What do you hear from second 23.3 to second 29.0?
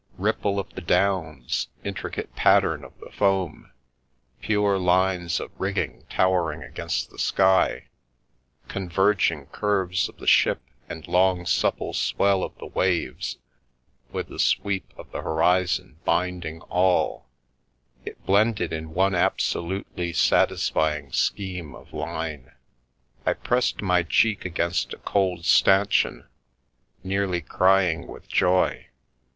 pressed my cheek against a cold stanchion, nearly crying with joy.